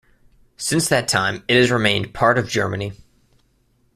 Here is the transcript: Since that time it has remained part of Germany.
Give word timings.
Since 0.57 0.89
that 0.89 1.07
time 1.07 1.43
it 1.47 1.57
has 1.57 1.69
remained 1.69 2.11
part 2.15 2.39
of 2.39 2.49
Germany. 2.49 2.93